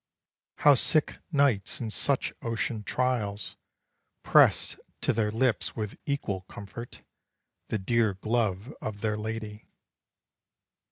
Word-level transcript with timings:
How 0.55 0.73
sick 0.73 1.19
knights 1.31 1.79
in 1.79 1.91
such 1.91 2.33
ocean 2.41 2.81
trials, 2.83 3.55
Pressed 4.23 4.79
to 5.01 5.13
their 5.13 5.29
lips 5.29 5.75
with 5.75 5.95
equal 6.07 6.41
comfort 6.49 7.03
The 7.67 7.77
dear 7.77 8.15
glove 8.15 8.73
of 8.81 9.01
their 9.01 9.15
lady. 9.15 9.67